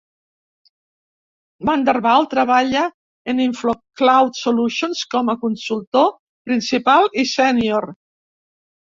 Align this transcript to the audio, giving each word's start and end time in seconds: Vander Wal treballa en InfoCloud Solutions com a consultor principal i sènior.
Vander 1.69 1.93
Wal 2.05 2.23
treballa 2.29 2.85
en 3.33 3.41
InfoCloud 3.43 4.39
Solutions 4.45 5.03
com 5.11 5.29
a 5.33 5.35
consultor 5.43 6.07
principal 6.51 7.05
i 7.25 7.27
sènior. 7.33 7.87